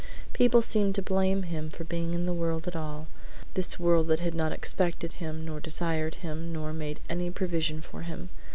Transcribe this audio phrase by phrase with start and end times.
[0.33, 3.05] People seemed to blame him for being in the world at all;
[3.53, 8.01] this world that had not expected him nor desired him, nor made any provision for
[8.01, 8.29] him.